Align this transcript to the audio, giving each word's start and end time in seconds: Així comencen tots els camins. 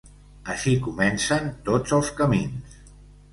Així 0.53 0.71
comencen 0.87 1.51
tots 1.69 1.95
els 1.99 2.11
camins. 2.23 2.81